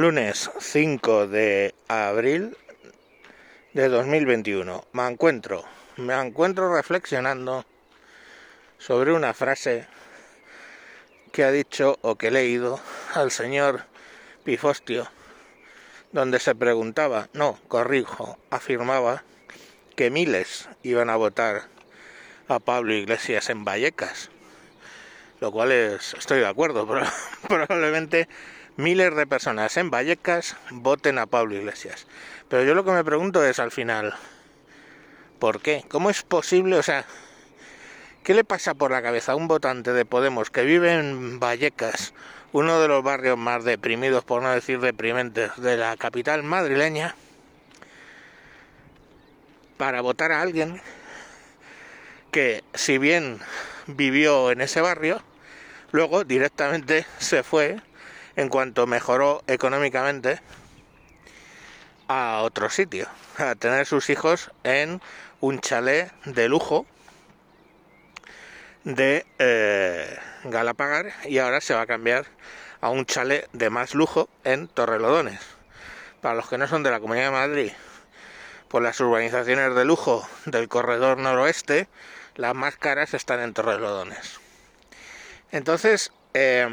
Lunes 0.00 0.50
5 0.58 1.26
de 1.26 1.74
abril 1.86 2.56
de 3.74 3.90
2021. 3.90 4.86
Me 4.94 5.06
encuentro, 5.06 5.62
me 5.98 6.14
encuentro 6.14 6.74
reflexionando 6.74 7.66
sobre 8.78 9.12
una 9.12 9.34
frase 9.34 9.86
que 11.32 11.44
ha 11.44 11.50
dicho 11.50 11.98
o 12.00 12.14
que 12.14 12.28
he 12.28 12.30
leído 12.30 12.80
al 13.12 13.30
señor 13.30 13.84
Pifostio, 14.42 15.06
donde 16.12 16.40
se 16.40 16.54
preguntaba, 16.54 17.28
no, 17.34 17.58
corrijo, 17.68 18.38
afirmaba 18.48 19.22
que 19.96 20.08
miles 20.08 20.70
iban 20.82 21.10
a 21.10 21.16
votar 21.16 21.64
a 22.48 22.58
Pablo 22.58 22.94
Iglesias 22.94 23.50
en 23.50 23.66
Vallecas, 23.66 24.30
lo 25.40 25.52
cual 25.52 25.72
es, 25.72 26.14
estoy 26.14 26.40
de 26.40 26.46
acuerdo, 26.46 26.86
pero 26.88 27.04
probablemente 27.46 28.28
miles 28.76 29.14
de 29.14 29.26
personas 29.26 29.76
en 29.76 29.90
Vallecas 29.90 30.56
voten 30.70 31.18
a 31.18 31.26
Pablo 31.26 31.54
Iglesias. 31.54 32.06
Pero 32.48 32.64
yo 32.64 32.74
lo 32.74 32.84
que 32.84 32.92
me 32.92 33.04
pregunto 33.04 33.44
es 33.44 33.58
al 33.58 33.70
final, 33.70 34.14
¿por 35.38 35.60
qué? 35.60 35.84
¿Cómo 35.88 36.10
es 36.10 36.22
posible? 36.22 36.76
O 36.76 36.82
sea, 36.82 37.04
¿qué 38.24 38.34
le 38.34 38.44
pasa 38.44 38.74
por 38.74 38.90
la 38.90 39.02
cabeza 39.02 39.32
a 39.32 39.36
un 39.36 39.48
votante 39.48 39.92
de 39.92 40.04
Podemos 40.04 40.50
que 40.50 40.62
vive 40.62 40.94
en 40.94 41.38
Vallecas, 41.40 42.12
uno 42.52 42.80
de 42.80 42.88
los 42.88 43.02
barrios 43.02 43.38
más 43.38 43.64
deprimidos, 43.64 44.24
por 44.24 44.42
no 44.42 44.50
decir 44.50 44.80
deprimentes, 44.80 45.56
de 45.56 45.76
la 45.76 45.96
capital 45.96 46.42
madrileña, 46.42 47.14
para 49.76 50.00
votar 50.00 50.32
a 50.32 50.42
alguien 50.42 50.80
que, 52.30 52.64
si 52.74 52.98
bien 52.98 53.38
vivió 53.86 54.50
en 54.50 54.60
ese 54.60 54.80
barrio, 54.80 55.22
luego 55.92 56.24
directamente 56.24 57.06
se 57.18 57.42
fue 57.42 57.80
en 58.36 58.48
cuanto 58.48 58.86
mejoró 58.86 59.42
económicamente 59.46 60.40
a 62.08 62.40
otro 62.42 62.70
sitio, 62.70 63.06
a 63.38 63.54
tener 63.54 63.86
sus 63.86 64.10
hijos 64.10 64.50
en 64.64 65.00
un 65.40 65.60
chalet 65.60 66.12
de 66.24 66.48
lujo 66.48 66.86
de 68.84 69.26
eh, 69.38 70.18
Galapagar 70.44 71.12
y 71.24 71.38
ahora 71.38 71.60
se 71.60 71.74
va 71.74 71.82
a 71.82 71.86
cambiar 71.86 72.26
a 72.80 72.88
un 72.88 73.04
chalet 73.06 73.48
de 73.52 73.70
más 73.70 73.94
lujo 73.94 74.28
en 74.44 74.68
Torrelodones. 74.68 75.40
Para 76.20 76.34
los 76.34 76.48
que 76.48 76.58
no 76.58 76.66
son 76.66 76.82
de 76.82 76.90
la 76.90 77.00
Comunidad 77.00 77.26
de 77.26 77.30
Madrid, 77.30 77.72
por 78.68 78.82
las 78.82 78.98
urbanizaciones 79.00 79.74
de 79.74 79.84
lujo 79.84 80.26
del 80.46 80.68
corredor 80.68 81.18
noroeste, 81.18 81.88
las 82.36 82.54
más 82.54 82.76
caras 82.76 83.14
están 83.14 83.40
en 83.40 83.54
Torrelodones. 83.54 84.40
Entonces, 85.52 86.12
eh, 86.34 86.66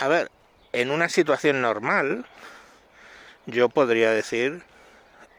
A 0.00 0.06
ver, 0.06 0.30
en 0.72 0.92
una 0.92 1.08
situación 1.08 1.60
normal, 1.60 2.24
yo 3.46 3.68
podría 3.68 4.12
decir, 4.12 4.62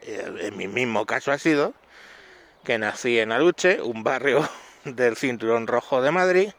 eh, 0.02 0.32
en 0.40 0.56
mi 0.58 0.68
mismo 0.68 1.06
caso 1.06 1.32
ha 1.32 1.38
sido, 1.38 1.72
que 2.62 2.76
nací 2.76 3.18
en 3.18 3.32
Aluche, 3.32 3.80
un 3.80 4.04
barrio 4.04 4.46
del 4.84 5.16
cinturón 5.16 5.66
rojo 5.66 6.02
de 6.02 6.10
Madrid, 6.10 6.50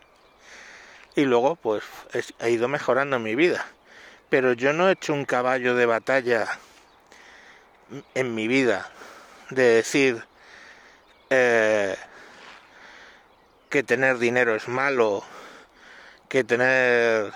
y 1.15 1.25
luego 1.25 1.55
pues 1.57 1.83
he 2.39 2.49
ido 2.49 2.67
mejorando 2.67 3.19
mi 3.19 3.35
vida. 3.35 3.67
Pero 4.31 4.53
yo 4.53 4.73
no 4.73 4.89
he 4.89 4.93
hecho 4.93 5.13
un 5.13 5.25
caballo 5.25 5.75
de 5.75 5.85
batalla 5.85 6.47
en 8.15 8.33
mi 8.33 8.47
vida 8.47 8.89
de 9.51 9.63
decir 9.63 10.25
eh, 11.29 11.95
que 13.69 13.83
tener 13.83 14.17
dinero 14.17 14.55
es 14.55 14.67
malo, 14.67 15.23
que 16.29 16.43
tener 16.43 17.31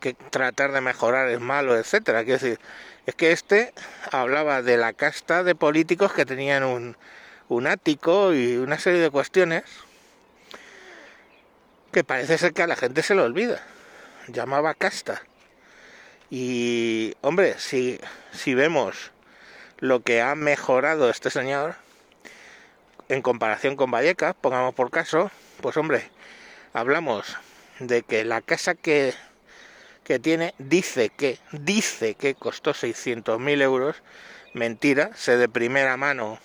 que 0.00 0.14
tratar 0.14 0.72
de 0.72 0.80
mejorar 0.80 1.28
es 1.28 1.40
malo, 1.40 1.76
etcétera. 1.76 2.24
Quiero 2.24 2.40
decir, 2.40 2.60
es 3.06 3.14
que 3.14 3.32
este 3.32 3.72
hablaba 4.10 4.62
de 4.62 4.76
la 4.76 4.92
casta 4.92 5.44
de 5.44 5.54
políticos 5.54 6.12
que 6.12 6.26
tenían 6.26 6.64
un, 6.64 6.96
un 7.48 7.66
ático 7.66 8.34
y 8.34 8.56
una 8.56 8.78
serie 8.78 9.00
de 9.00 9.10
cuestiones 9.10 9.64
que 11.92 12.04
parece 12.04 12.38
ser 12.38 12.52
que 12.52 12.62
a 12.62 12.66
la 12.66 12.76
gente 12.76 13.02
se 13.02 13.14
lo 13.14 13.24
olvida. 13.24 13.62
Llamaba 14.28 14.74
casta. 14.74 15.22
Y, 16.30 17.14
hombre, 17.20 17.58
si, 17.58 18.00
si 18.32 18.54
vemos 18.54 19.10
lo 19.78 20.02
que 20.02 20.22
ha 20.22 20.34
mejorado 20.36 21.10
este 21.10 21.30
señor 21.30 21.74
en 23.08 23.22
comparación 23.22 23.74
con 23.74 23.90
Vallecas, 23.90 24.36
pongamos 24.40 24.74
por 24.74 24.90
caso, 24.90 25.32
pues 25.60 25.76
hombre, 25.76 26.08
hablamos 26.72 27.36
de 27.80 28.02
que 28.02 28.24
la 28.24 28.40
casa 28.40 28.74
que 28.76 29.14
que 30.04 30.18
tiene, 30.18 30.54
dice 30.58 31.10
que, 31.10 31.38
dice 31.52 32.14
que 32.14 32.34
costó 32.34 32.72
600.000 32.72 33.62
euros, 33.62 33.96
mentira, 34.54 35.10
sé 35.14 35.36
de 35.36 35.48
primera 35.48 35.96
mano 35.96 36.38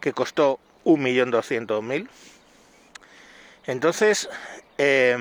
que 0.00 0.12
costó 0.12 0.58
1.200.000. 0.84 2.08
Entonces, 3.66 4.28
eh, 4.78 5.16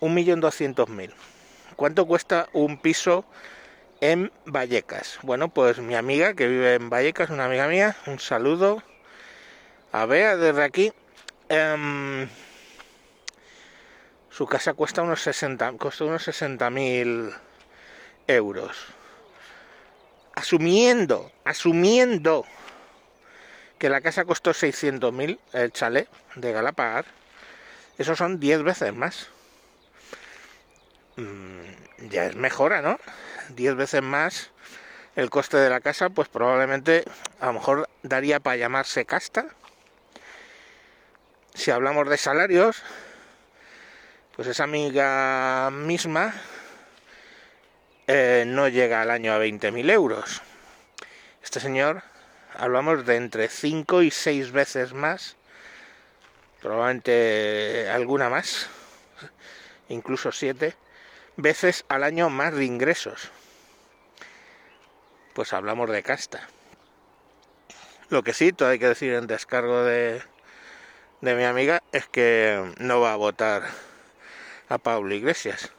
1.200.000. 0.00 1.12
¿Cuánto 1.76 2.06
cuesta 2.06 2.48
un 2.52 2.78
piso 2.78 3.24
en 4.00 4.30
Vallecas? 4.44 5.18
Bueno, 5.22 5.48
pues 5.48 5.78
mi 5.78 5.94
amiga 5.94 6.34
que 6.34 6.46
vive 6.46 6.74
en 6.74 6.90
Vallecas, 6.90 7.30
una 7.30 7.46
amiga 7.46 7.66
mía, 7.68 7.96
un 8.06 8.18
saludo 8.20 8.82
a 9.92 10.06
Bea 10.06 10.36
desde 10.36 10.62
aquí. 10.62 10.92
Eh, 11.48 12.28
su 14.38 14.46
casa 14.46 14.72
cuesta 14.72 15.02
unos 15.02 15.20
60, 15.22 15.72
costó 15.78 16.06
unos 16.06 16.22
60 16.22 16.70
mil 16.70 17.34
euros. 18.28 18.86
Asumiendo, 20.36 21.32
asumiendo 21.42 22.46
que 23.80 23.88
la 23.88 24.00
casa 24.00 24.24
costó 24.24 24.54
600 24.54 25.12
mil, 25.12 25.40
el 25.52 25.72
chalet 25.72 26.08
de 26.36 26.52
Galapagar, 26.52 27.04
eso 27.98 28.14
son 28.14 28.38
10 28.38 28.62
veces 28.62 28.94
más. 28.94 29.28
Mm, 31.16 32.08
ya 32.08 32.26
es 32.26 32.36
mejora, 32.36 32.80
¿no? 32.80 33.00
10 33.56 33.74
veces 33.74 34.02
más 34.02 34.52
el 35.16 35.30
coste 35.30 35.56
de 35.56 35.68
la 35.68 35.80
casa, 35.80 36.10
pues 36.10 36.28
probablemente 36.28 37.02
a 37.40 37.46
lo 37.46 37.54
mejor 37.54 37.88
daría 38.04 38.38
para 38.38 38.54
llamarse 38.54 39.04
casta. 39.04 39.46
Si 41.54 41.72
hablamos 41.72 42.08
de 42.08 42.16
salarios, 42.16 42.84
pues 44.38 44.46
esa 44.46 44.62
amiga 44.62 45.68
misma 45.72 46.32
eh, 48.06 48.44
no 48.46 48.68
llega 48.68 49.02
al 49.02 49.10
año 49.10 49.32
a 49.32 49.40
20.000 49.40 49.90
euros. 49.90 50.42
Este 51.42 51.58
señor, 51.58 52.04
hablamos 52.54 53.04
de 53.04 53.16
entre 53.16 53.48
5 53.48 54.02
y 54.02 54.12
6 54.12 54.52
veces 54.52 54.92
más, 54.92 55.34
probablemente 56.62 57.90
alguna 57.90 58.30
más, 58.30 58.68
incluso 59.88 60.30
7 60.30 60.76
veces 61.36 61.84
al 61.88 62.04
año 62.04 62.30
más 62.30 62.54
de 62.54 62.64
ingresos. 62.64 63.32
Pues 65.34 65.52
hablamos 65.52 65.90
de 65.90 66.04
casta. 66.04 66.48
Lo 68.08 68.22
que 68.22 68.34
sí, 68.34 68.52
todo 68.52 68.68
hay 68.68 68.78
que 68.78 68.86
decir 68.86 69.14
en 69.14 69.26
descargo 69.26 69.82
de, 69.82 70.22
de 71.22 71.34
mi 71.34 71.42
amiga 71.42 71.82
es 71.90 72.06
que 72.06 72.72
no 72.78 73.00
va 73.00 73.14
a 73.14 73.16
votar 73.16 73.64
a 74.68 74.78
Pablo 74.78 75.14
Iglesias. 75.14 75.72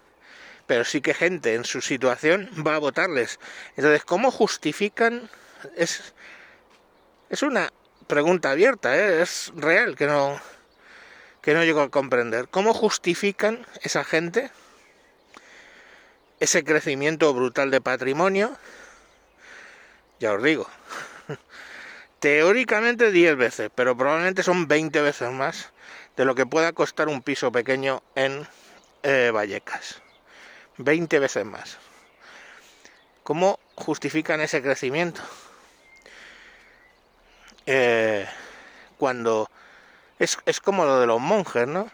Pero 0.68 0.86
sí 0.86 1.02
que 1.02 1.14
gente 1.14 1.56
en 1.56 1.66
su 1.66 1.82
situación 1.82 2.50
va 2.66 2.76
a 2.76 2.80
votarles. 2.80 3.40
Entonces, 3.76 4.06
¿cómo 4.06 4.32
justifican? 4.32 5.30
Es, 5.76 6.14
es 7.30 7.42
una 7.44 7.72
pregunta 8.08 8.52
abierta, 8.52 8.96
¿eh? 8.98 9.22
es 9.22 9.52
real 9.56 9.96
que 9.96 10.08
no, 10.08 10.40
que 11.42 11.54
no 11.54 11.64
llego 11.64 11.82
a 11.82 11.90
comprender. 11.90 12.48
¿Cómo 12.50 12.74
justifican 12.74 13.66
esa 13.82 14.04
gente 14.04 14.52
ese 16.40 16.64
crecimiento 16.64 17.34
brutal 17.34 17.72
de 17.72 17.82
patrimonio? 17.82 18.58
Ya 20.20 20.34
os 20.34 20.44
digo, 20.44 20.68
teóricamente 22.20 23.12
10 23.12 23.38
veces, 23.38 23.72
pero 23.74 23.96
probablemente 23.96 24.44
son 24.44 24.68
20 24.68 25.02
veces 25.02 25.32
más 25.32 25.72
de 26.18 26.26
lo 26.26 26.36
que 26.36 26.46
pueda 26.46 26.74
costar 26.74 27.08
un 27.08 27.22
piso 27.22 27.52
pequeño 27.52 28.04
en 28.16 28.48
eh, 29.04 29.32
Vallecas. 29.34 30.02
20 30.78 31.20
veces 31.20 31.46
más. 31.46 31.78
¿Cómo 33.24 33.60
justifican 33.76 34.42
ese 34.42 34.62
crecimiento? 34.62 35.22
Eh, 37.66 38.28
cuando 38.98 39.50
es, 40.18 40.38
es 40.46 40.60
como 40.60 40.86
lo 40.86 41.00
de 41.00 41.08
los 41.08 41.20
monjes, 41.20 41.68
¿no? 41.68 41.90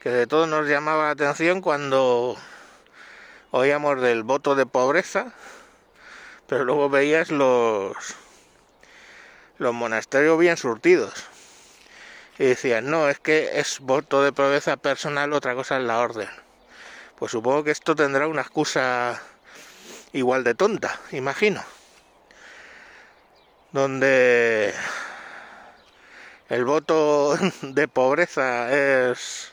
Que 0.00 0.10
de 0.10 0.26
todo 0.26 0.46
nos 0.46 0.68
llamaba 0.68 1.04
la 1.04 1.10
atención 1.10 1.60
cuando 1.60 2.36
oíamos 3.50 4.00
del 4.00 4.22
voto 4.22 4.54
de 4.54 4.66
pobreza, 4.66 5.32
pero 6.46 6.64
luego 6.64 6.88
veías 6.88 7.30
los 7.30 7.96
los 9.58 9.72
monasterios 9.72 10.38
bien 10.38 10.56
surtidos. 10.56 11.31
Y 12.38 12.44
decían, 12.44 12.90
no, 12.90 13.08
es 13.08 13.18
que 13.18 13.60
es 13.60 13.80
voto 13.80 14.22
de 14.22 14.32
pobreza 14.32 14.76
personal, 14.76 15.32
otra 15.32 15.54
cosa 15.54 15.76
es 15.78 15.84
la 15.84 16.00
orden. 16.00 16.28
Pues 17.16 17.32
supongo 17.32 17.64
que 17.64 17.70
esto 17.70 17.94
tendrá 17.94 18.26
una 18.26 18.42
excusa 18.42 19.20
igual 20.12 20.44
de 20.44 20.54
tonta, 20.54 20.98
imagino. 21.12 21.62
Donde 23.72 24.74
el 26.48 26.64
voto 26.64 27.36
de 27.62 27.88
pobreza 27.88 28.72
es, 28.72 29.52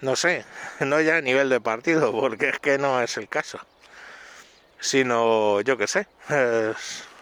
no 0.00 0.16
sé, 0.16 0.44
no 0.80 1.00
ya 1.00 1.16
a 1.16 1.20
nivel 1.20 1.48
de 1.48 1.60
partido, 1.60 2.12
porque 2.12 2.50
es 2.50 2.58
que 2.60 2.78
no 2.78 3.00
es 3.02 3.16
el 3.16 3.28
caso, 3.28 3.58
sino, 4.80 5.60
yo 5.62 5.76
qué 5.76 5.86
sé, 5.86 6.06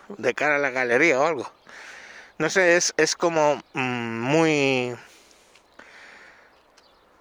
de 0.08 0.34
cara 0.34 0.56
a 0.56 0.58
la 0.58 0.70
galería 0.70 1.20
o 1.20 1.26
algo. 1.26 1.63
No 2.36 2.50
sé, 2.50 2.76
es, 2.76 2.94
es 2.96 3.14
como 3.14 3.62
mm, 3.74 4.20
muy... 4.20 4.96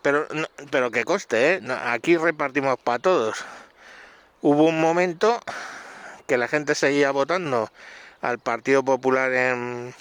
Pero, 0.02 0.28
pero 0.72 0.90
que 0.90 1.06
coste, 1.06 1.56
¿eh? 1.56 1.62
Aquí 1.86 2.18
repartimos 2.18 2.78
para 2.80 3.00
todos. 3.00 3.46
Hubo 4.42 4.64
un 4.66 4.82
momento 4.82 5.40
que 6.28 6.38
la 6.38 6.48
gente 6.48 6.74
seguía 6.74 7.12
votando 7.12 7.72
al 8.22 8.40
Partido 8.40 8.84
Popular 8.84 9.32
en, 9.32 9.94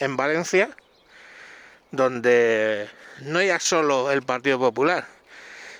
en 0.00 0.16
Valencia, 0.16 0.70
donde 1.92 2.90
no 3.20 3.40
ya 3.40 3.60
solo 3.60 4.10
el 4.10 4.22
Partido 4.22 4.58
Popular, 4.58 5.06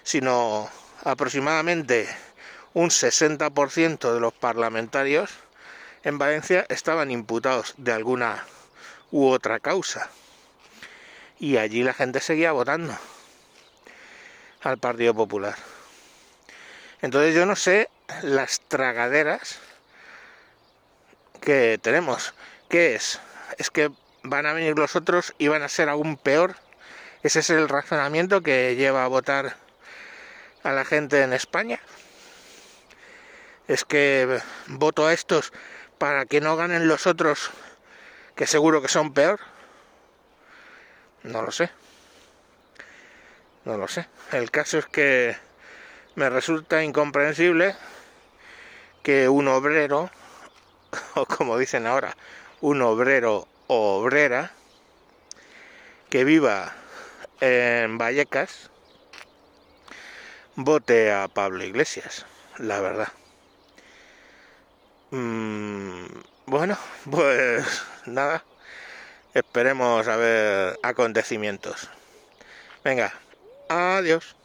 sino 0.05 0.71
aproximadamente 1.05 2.09
un 2.75 2.91
60% 2.91 4.15
de 4.15 4.21
los 4.21 4.33
parlamentarios 4.33 5.31
en 6.05 6.17
Valencia 6.17 6.65
estaban 6.69 7.11
imputados 7.11 7.75
de 7.77 7.93
alguna 7.93 8.45
u 9.11 9.29
otra 9.29 9.61
causa. 9.61 10.11
Y 11.39 11.57
allí 11.57 11.83
la 11.83 11.95
gente 11.95 12.21
seguía 12.21 12.53
votando 12.53 12.97
al 14.63 14.79
Partido 14.79 15.15
Popular. 15.15 15.57
Entonces 17.01 17.35
yo 17.35 17.47
no 17.47 17.55
sé 17.55 17.89
las 18.23 18.61
tragaderas 18.61 19.61
que 21.41 21.79
tenemos. 21.81 22.35
¿Qué 22.69 22.95
es? 22.95 23.21
Es 23.57 23.71
que 23.71 23.91
van 24.23 24.47
a 24.47 24.53
venir 24.53 24.77
los 24.79 24.97
otros 24.97 25.35
y 25.39 25.49
van 25.49 25.63
a 25.63 25.69
ser 25.69 25.89
aún 25.89 26.17
peor. 26.17 26.57
Ese 27.23 27.41
es 27.41 27.51
el 27.51 27.69
razonamiento 27.69 28.43
que 28.43 28.77
lleva 28.77 29.05
a 29.05 29.09
votar 29.09 29.57
a 30.63 30.73
la 30.73 30.85
gente 30.85 31.23
en 31.23 31.33
España. 31.33 31.81
Es 33.69 33.85
que 33.85 34.41
voto 34.67 35.07
a 35.07 35.13
estos 35.13 35.53
para 35.99 36.27
que 36.27 36.41
no 36.41 36.57
ganen 36.57 36.89
los 36.89 37.07
otros 37.07 37.51
que 38.39 38.47
seguro 38.47 38.81
que 38.81 38.87
son 38.87 39.13
peor. 39.13 39.41
No 41.25 41.43
lo 41.43 41.51
sé. 41.51 41.71
No 43.65 43.77
lo 43.77 43.89
sé. 43.89 44.07
El 44.31 44.53
caso 44.53 44.79
es 44.79 44.87
que 44.87 45.37
me 46.15 46.31
resulta 46.31 46.85
incomprensible 46.85 47.75
que 49.03 49.29
un 49.29 49.49
obrero, 49.49 50.09
o 51.17 51.27
como 51.27 51.59
dicen 51.59 51.89
ahora, 51.89 52.17
un 52.61 52.81
obrero 52.81 53.49
o 53.67 53.99
obrera, 53.99 54.53
que 56.09 56.23
viva 56.23 56.77
en 57.41 57.99
Vallecas, 57.99 58.71
vote 60.55 61.13
a 61.13 61.27
Pablo 61.27 61.65
Iglesias, 61.65 62.25
la 62.57 62.81
verdad. 62.81 63.09
Mm, 65.11 66.07
bueno, 66.49 66.79
pues 67.11 67.65
nada, 68.07 68.45
esperemos 69.35 70.09
a 70.09 70.17
ver 70.17 70.79
acontecimientos. 70.83 71.91
Venga, 72.85 73.13
adiós. 73.69 74.38